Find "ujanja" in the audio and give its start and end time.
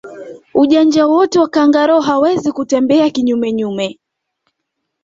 0.53-1.07